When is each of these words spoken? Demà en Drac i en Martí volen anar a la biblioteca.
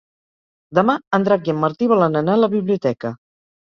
Demà 0.77 0.95
en 1.19 1.29
Drac 1.29 1.47
i 1.51 1.55
en 1.55 1.63
Martí 1.67 1.93
volen 1.95 2.25
anar 2.25 2.39
a 2.39 2.43
la 2.45 2.53
biblioteca. 2.59 3.19